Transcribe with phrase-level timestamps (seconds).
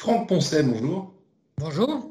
[0.00, 1.12] Franck Poncet, bonjour.
[1.58, 2.10] Bonjour.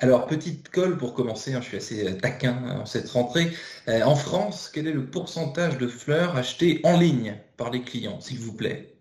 [0.00, 3.56] Alors, petite colle pour commencer, hein, je suis assez euh, taquin hein, en cette rentrée.
[3.88, 8.20] Euh, en France, quel est le pourcentage de fleurs achetées en ligne par les clients,
[8.20, 8.95] s'il vous plaît?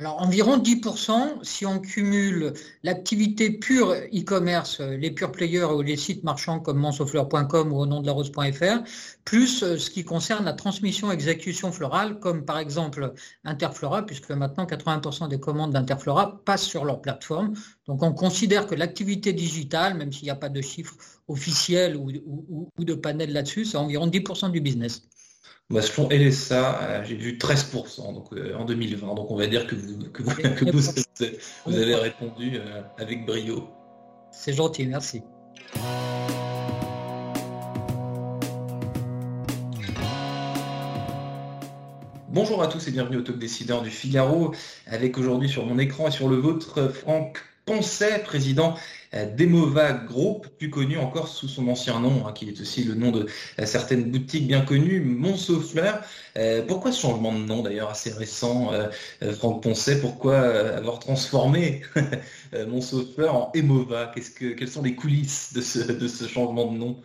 [0.00, 6.24] Alors environ 10% si on cumule l'activité pure e-commerce, les pure players ou les sites
[6.24, 8.82] marchands comme mansofleur.com ou au nom de la rose.fr,
[9.26, 13.12] plus euh, ce qui concerne la transmission exécution florale comme par exemple
[13.44, 17.52] Interflora, puisque maintenant 80% des commandes d'Interflora passent sur leur plateforme.
[17.86, 20.96] Donc on considère que l'activité digitale, même s'il n'y a pas de chiffres
[21.28, 25.02] officiels ou de panel là-dessus, c'est environ 10% du business.
[25.70, 29.14] Ce fonds LSA, euh, j'ai vu 13% donc, euh, en 2020.
[29.14, 33.68] Donc on va dire que vous, que vous, avez répondu euh, avec brio.
[34.32, 35.22] C'est gentil, merci.
[42.28, 44.52] Bonjour à tous et bienvenue au Top Décideur du Figaro,
[44.86, 48.74] avec aujourd'hui sur mon écran et sur le vôtre Franck Poncet, président
[49.14, 52.94] euh, d'Emova Group, plus connu encore sous son ancien nom, hein, qui est aussi le
[52.94, 53.26] nom de
[53.58, 56.02] euh, certaines boutiques bien connues, Montsouffleur.
[56.36, 58.70] Euh, pourquoi ce changement de nom d'ailleurs assez récent,
[59.38, 60.00] Franck Poncet?
[60.00, 61.82] Pourquoi avoir transformé
[62.68, 64.12] Montsouffleur en Emova?
[64.14, 67.02] Quelles sont les coulisses de ce changement de nom?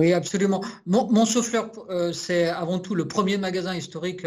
[0.00, 0.60] Oui, absolument.
[0.86, 1.08] Mon,
[1.88, 4.24] euh, c'est avant tout le premier magasin historique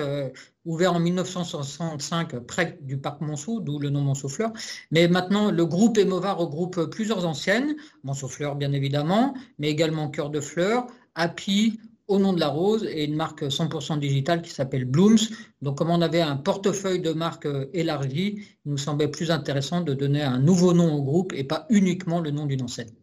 [0.68, 4.52] ouvert en 1965 près du parc Monceau, d'où le nom Monceau-Fleur.
[4.92, 10.42] Mais maintenant, le groupe Emova regroupe plusieurs anciennes, Monceau-Fleur bien évidemment, mais également Cœur de
[10.42, 15.18] Fleurs, Happy, au nom de la rose et une marque 100% digitale qui s'appelle Blooms.
[15.62, 19.94] Donc, comme on avait un portefeuille de marques élargi, il nous semblait plus intéressant de
[19.94, 22.94] donner un nouveau nom au groupe et pas uniquement le nom d'une enseigne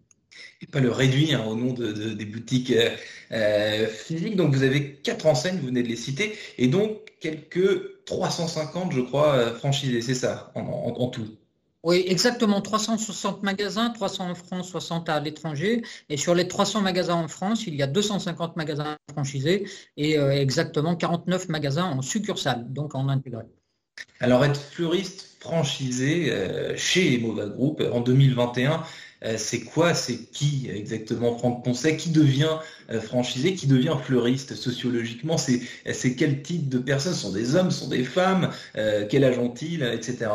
[0.65, 2.91] et pas le réduire au nom des boutiques euh,
[3.33, 4.37] euh, physiques.
[4.37, 9.01] Donc vous avez quatre enseignes, vous venez de les citer, et donc quelques 350, je
[9.01, 11.27] crois, euh, franchisés, c'est ça, en, tout.
[11.83, 12.61] Oui, exactement.
[12.61, 15.83] 360 magasins, 300 en France, 60 à l'étranger.
[16.09, 20.97] Et sur les 300 magasins en France, il y a 250 magasins franchisés et exactement
[20.97, 23.45] 49 magasins en succursale, donc en intégré.
[24.20, 26.33] Alors être fleuriste franchisé
[26.77, 28.77] chez Mova Group en 2021, euh,
[29.36, 32.58] c'est quoi, c'est qui exactement Franck Poncet Qui devient
[32.90, 37.14] euh, franchisé Qui devient fleuriste sociologiquement C'est quel type de personnes?
[37.14, 38.51] Sont des hommes, sont des femmes?
[38.77, 40.30] Euh, Quel âge ont-ils Etc.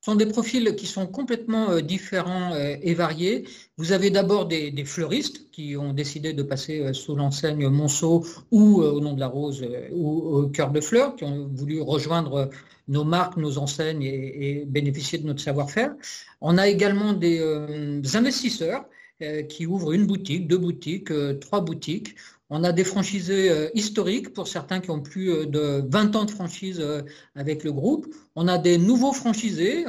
[0.00, 3.44] Ce sont des profils qui sont complètement différents et variés.
[3.76, 9.00] Vous avez d'abord des, fleuristes qui ont décidé de passer sous l'enseigne Monceau ou au
[9.00, 12.50] nom de la rose ou au cœur de fleurs, qui ont voulu rejoindre
[12.92, 15.94] nos marques, nos enseignes et, bénéficier de notre savoir-faire.
[16.40, 18.84] On a également des euh, investisseurs
[19.22, 22.14] euh, qui ouvrent une boutique, deux boutiques, euh, trois boutiques.
[22.54, 26.26] On a des franchisés euh, historiques pour certains qui ont plus euh, de 20 ans
[26.26, 27.00] de franchise euh,
[27.34, 28.14] avec le groupe.
[28.36, 29.84] On a des nouveaux franchisés.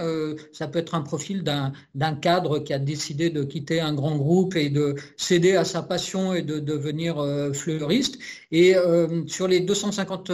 [0.52, 4.58] Ça peut être un profil d'un cadre qui a décidé de quitter un grand groupe
[4.58, 8.20] et de céder à sa passion et de devenir fleuriste.
[8.52, 8.76] Et
[9.28, 10.30] sur les 250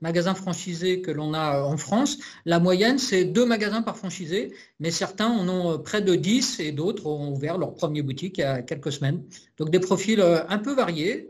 [0.00, 4.90] magasins franchisés que l'on a en France, la moyenne, c'est deux magasins par franchisé, mais
[4.90, 8.44] certains en ont près de 10 et d'autres ont ouvert leur première boutique il y
[8.44, 9.22] a quelques semaines.
[9.58, 11.28] Donc des profils un peu variés.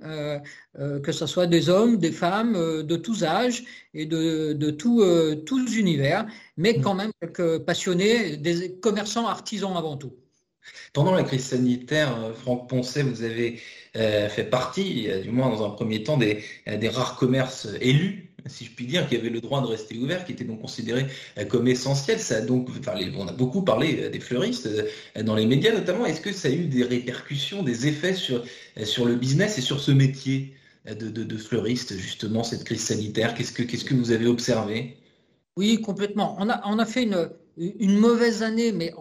[0.79, 3.65] Que ce soit des hommes, des femmes, euh, de tous âges
[3.95, 7.13] et de, euh, tous univers, mais quand même
[7.67, 10.15] passionnés, des commerçants artisans avant tout.
[10.93, 13.61] Pendant la crise sanitaire, Franck Poncet, vous avez
[13.95, 18.87] fait partie, du moins dans un premier temps, des rares commerces élus si je puis
[18.87, 21.07] dire, qui avaient le droit de rester ouverts, qui étaient donc considérés
[21.49, 22.21] comme essentiels.
[22.21, 22.69] Ça a donc,
[23.17, 24.69] on a beaucoup parlé des fleuristes
[25.23, 26.07] dans les médias notamment.
[26.07, 28.45] Est-ce que ça a eu des répercussions, des effets sur,
[28.85, 30.55] sur le business et sur ce métier
[30.87, 33.35] de, fleuristes, justement, cette crise sanitaire?
[33.35, 34.97] Qu'est-ce que, qu'est-ce que vous avez observé?
[35.57, 36.37] Oui, complètement.
[36.39, 38.93] On a, on a fait une, une mauvaise année, mais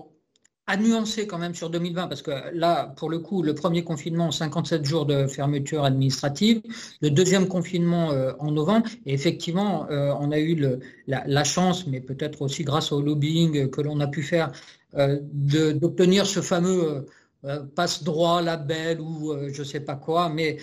[0.69, 4.29] à nuancer quand même sur 2020, parce que là, pour le coup, le premier confinement,
[4.29, 6.61] 57 jours de fermeture administrative,
[7.01, 12.01] le deuxième confinement euh, en novembre, et effectivement, euh, on a eu la, chance, mais
[12.01, 14.51] peut-être aussi grâce au lobbying que l'on a pu faire,
[14.95, 17.07] euh, d'obtenir ce fameux
[17.73, 20.57] passe droit, label ou je ne sais pas quoi, mais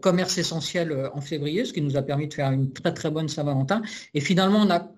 [0.00, 3.28] commerce essentiel en février, ce qui nous a permis de faire une très très bonne
[3.28, 3.82] Saint-Valentin.
[4.14, 4.88] Et finalement, on a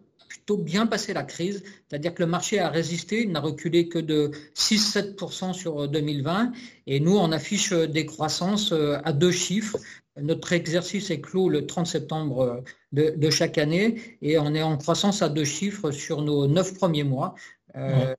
[0.44, 3.98] plutôt bien passé la crise, c'est-à-dire que le marché a résisté, il n'a reculé que
[3.98, 6.52] de 6-7% sur 2020,
[6.86, 9.78] et nous, on affiche des croissances à deux chiffres.
[10.20, 12.62] Notre exercice est clos le 30 septembre
[12.92, 16.74] de, de, chaque année, et on est en croissance à deux chiffres sur nos neuf
[16.74, 17.34] premiers mois.
[17.76, 18.14] Euh,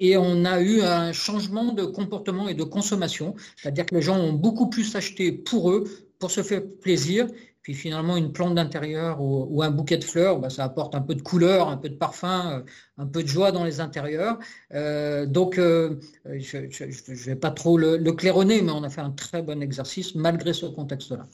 [0.00, 4.18] et on a eu un changement de comportement et de consommation, c'est-à-dire que les gens
[4.18, 5.84] ont beaucoup plus acheté pour eux,
[6.18, 7.26] pour se faire plaisir,
[7.64, 11.16] Puis finalement, une plante d'intérieur ou, un bouquet de fleurs, bah, ça apporte un peu
[11.16, 12.62] de couleur, un peu de parfum,
[12.98, 14.38] un peu de joie dans les intérieurs.
[14.70, 15.88] donc, je
[16.26, 20.52] ne vais pas trop le, claironner, mais on a fait un très bon exercice malgré
[20.52, 21.26] ce contexte-là.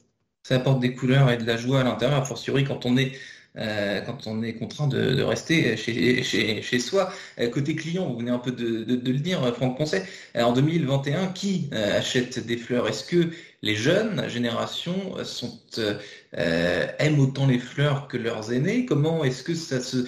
[0.43, 3.11] Ça apporte des couleurs et de la joie à l'intérieur, a fortiori quand on est
[3.57, 7.11] euh, quand on est contraint de, rester chez, chez, soi.
[7.39, 10.05] Euh, côté client, vous venez un peu de, le dire, Franck Poncet,
[10.37, 12.87] euh, en 2021, qui achète des fleurs?
[12.87, 13.31] Est-ce que
[13.61, 15.59] les jeunes générations sont,
[16.33, 20.05] aiment autant les fleurs que leurs aînés Comment est-ce que ça se...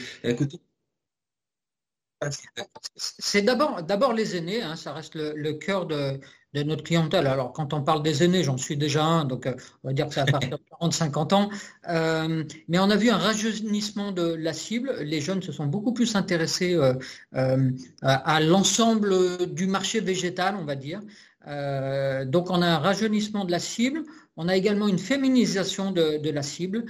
[2.96, 6.20] C'est d'abord, les aînés, hein, ça reste le cœur de,
[6.54, 7.28] notre clientèle.
[7.28, 10.08] Alors, quand on parle des aînés, j'en suis déjà un, donc euh, on va dire
[10.08, 11.50] que c'est à partir de 40-50 ans.
[11.90, 14.96] Euh, mais on a vu un rajeunissement de la cible.
[15.02, 17.72] Les jeunes se sont beaucoup plus intéressés euh,
[18.02, 21.02] à, l'ensemble du marché végétal, on va dire.
[21.46, 24.04] Donc, on a un rajeunissement de la cible.
[24.38, 26.86] On a également une féminisation de, de la cible.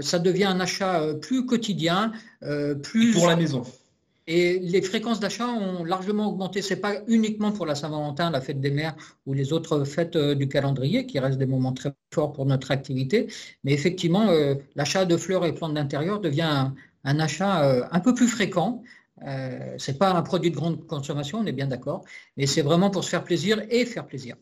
[0.00, 2.12] ça devient un achat plus quotidien,
[2.82, 3.64] plus pour la maison.
[4.26, 6.62] Et les fréquences d'achat ont largement augmenté.
[6.62, 8.96] Ce n'est pas uniquement pour la Saint-Valentin, la fête des mères
[9.26, 12.70] ou les autres fêtes euh, du calendrier, qui restent des moments très forts pour notre
[12.70, 13.28] activité.
[13.64, 16.70] Mais effectivement, euh, l'achat de fleurs et plantes d'intérieur devient
[17.04, 18.82] un, achat euh, un peu plus fréquent.
[19.24, 22.04] Ce n'est pas un produit de grande consommation, on est bien d'accord,
[22.36, 24.36] mais c'est vraiment pour se faire plaisir et faire plaisir.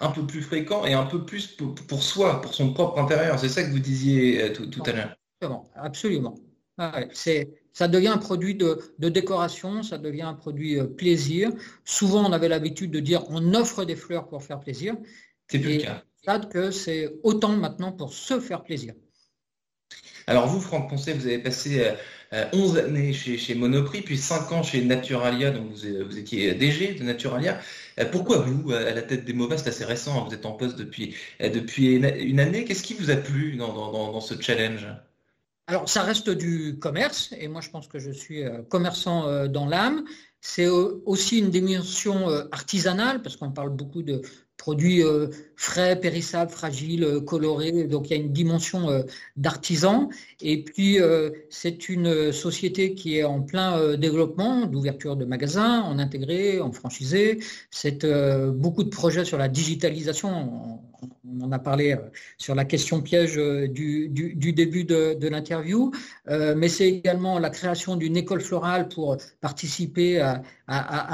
[0.00, 1.56] Un peu plus fréquent et un peu plus
[1.88, 3.38] pour, soi, pour son propre intérieur.
[3.38, 5.16] C'est ça que vous disiez tout, à l'heure.
[5.74, 6.34] Absolument.
[7.12, 11.50] c'est ça devient un produit de, décoration, ça devient un produit euh, plaisir.
[11.84, 14.96] Souvent, on avait l'habitude de dire on offre des fleurs pour faire plaisir.
[15.48, 16.38] C'est plus le cas.
[16.40, 18.94] que c'est autant maintenant pour se faire plaisir.
[20.26, 21.92] Alors vous, Franck Poncet, vous avez passé
[22.52, 26.94] 11 euh, euh, années chez, Monoprix, puis 5 ans chez Naturalia, donc vous, étiez DG
[26.94, 27.58] de Naturalia.
[28.12, 30.78] Pourquoi vous, à la tête des Mauvais, c'est assez récent, hein, vous êtes en poste
[30.78, 32.64] depuis, une année.
[32.64, 34.86] Qu'est-ce qui vous a plu dans ce challenge?
[35.70, 39.46] Alors, ça reste du commerce, et moi je pense que je suis euh, commerçant euh,
[39.46, 40.04] dans l'âme.
[40.40, 44.20] C'est euh, aussi une dimension artisanale, parce qu'on parle beaucoup de
[44.60, 45.02] produits
[45.56, 49.04] frais, périssables, fragiles, colorés, donc il y a une dimension
[49.36, 50.10] d'artisan.
[50.40, 50.98] Et puis,
[51.48, 57.40] c'est une société qui est en plein développement, d'ouverture de magasins, en intégré, en franchisé.
[57.70, 58.06] C'est
[58.50, 60.80] beaucoup de projets sur la digitalisation
[61.24, 61.96] on en a parlé euh,
[62.38, 64.08] sur la question piège euh, du,
[64.52, 65.92] début de, l'interview,
[66.28, 70.42] euh, mais c'est également la création d'une école florale pour participer à,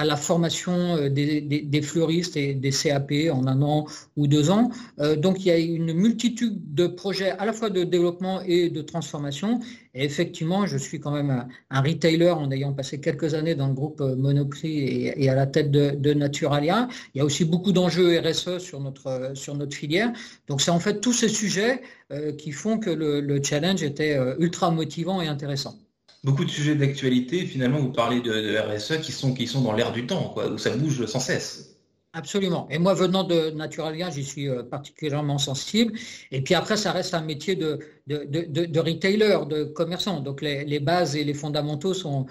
[0.04, 3.86] la formation des, fleuristes et des CAP en un an
[4.16, 4.70] ou deux ans.
[5.16, 8.82] donc il y a une multitude de projets à la fois de développement et de
[8.82, 9.60] transformation.
[9.98, 13.72] Et effectivement, je suis quand même un, retailer en ayant passé quelques années dans le
[13.72, 16.88] groupe Monoprix et, à la tête de, Naturalia.
[17.14, 20.12] Il y a aussi beaucoup d'enjeux RSE sur notre, sur notre filière.
[20.48, 21.80] Donc c'est en fait tous ces sujets
[22.12, 25.78] euh, qui font que le, challenge était euh, ultra motivant et intéressant.
[26.24, 29.92] Beaucoup de sujets d'actualité, finalement, vous parlez de, RSE qui sont, qui sont dans l'air
[29.92, 31.75] du temps, où ça bouge sans cesse.
[32.16, 32.66] Absolument.
[32.70, 35.92] Et moi, venant de Naturalia, j'y suis euh, particulièrement sensible.
[36.32, 40.20] Et puis après, ça reste un métier de, de, retailer, de commerçant.
[40.20, 42.24] Donc les, bases et les fondamentaux sont,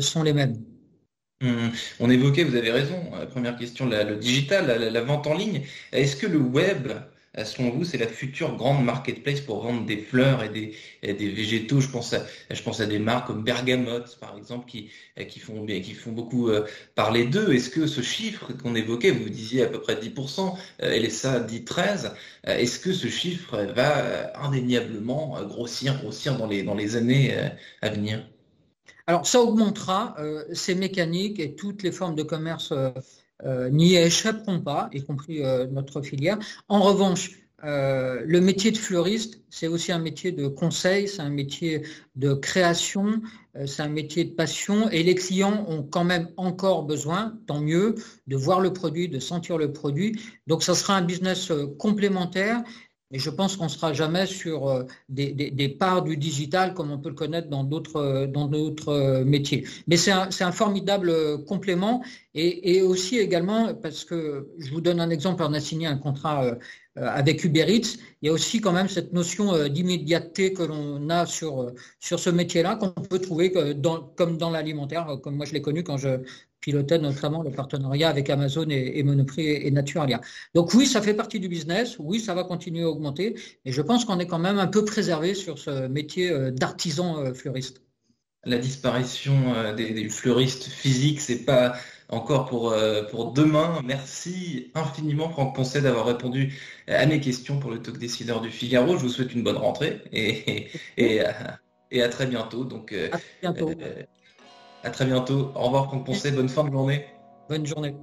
[0.00, 0.56] sont les mêmes.
[1.40, 1.70] Hum,
[2.00, 2.96] on évoquait, vous avez raison,
[3.30, 5.62] première question, le digital, la, vente en ligne.
[5.92, 6.88] Est-ce que le web
[7.44, 11.88] selon vous, c'est la future grande marketplace pour vendre des fleurs et des, végétaux Je
[11.88, 14.90] pense, à, je pense à des marques comme Bergamote, par exemple, qui,
[15.28, 17.52] qui, font, qui font beaucoup euh, parler d'eux.
[17.52, 21.60] Est-ce que ce chiffre qu'on évoquait, vous disiez à peu près 10%, euh, ça dit
[21.60, 22.12] 13%,
[22.46, 27.34] euh, est-ce que ce chiffre va indéniablement grossir, grossir dans les, dans les années
[27.82, 28.26] à venir?
[29.06, 30.16] Alors ça augmentera,
[30.52, 32.90] ces mécaniques et toutes les formes de commerce euh,
[33.44, 36.38] n'y échapperont pas, y compris euh, notre filière.
[36.68, 37.30] En revanche,
[37.64, 41.82] euh, le métier de fleuriste, c'est aussi un métier de conseil, c'est un métier
[42.14, 43.20] de création,
[43.66, 47.96] c'est un métier de passion et les clients ont quand même encore besoin, tant mieux,
[48.28, 50.20] de voir le produit, de sentir le produit.
[50.46, 52.62] Donc ça sera un business complémentaire
[53.10, 56.98] mais je pense qu'on ne sera jamais sur euh, des, parts du digital comme on
[56.98, 59.66] peut le connaître dans d'autres euh, euh, métiers.
[59.86, 62.02] Mais c'est un, formidable complément
[62.34, 66.56] et, aussi également parce que je vous donne un exemple, on a signé un contrat
[66.96, 71.26] avec Uber Eats, il y a aussi quand même cette notion d'immédiateté que l'on a
[71.26, 73.52] sur, sur ce métier-là qu'on peut trouver
[74.16, 76.20] comme dans l'alimentaire, comme moi je l'ai connu quand je
[76.60, 80.20] pilotait notamment le partenariat avec Amazon et, Monoprix et, Naturalia.
[80.54, 83.34] Donc oui, ça fait partie du business, oui, ça va continuer à augmenter,
[83.64, 87.18] mais je pense qu'on est quand même un peu préservé sur ce métier euh, d'artisan
[87.18, 87.82] euh, fleuriste.
[88.44, 91.74] La disparition euh, des, fleuristes physiques, c'est pas
[92.08, 93.82] encore pour, demain.
[93.84, 98.96] Merci infiniment Franck Poncet d'avoir répondu à mes questions pour le talk décideur du Figaro.
[98.96, 102.64] Je vous souhaite une bonne rentrée et, et, à, très bientôt.
[102.64, 103.70] Donc, à bientôt.
[104.84, 105.52] À très bientôt.
[105.54, 106.30] Au revoir, compensé.
[106.30, 107.06] Bonne fin de journée.
[107.48, 107.96] Bonne journée.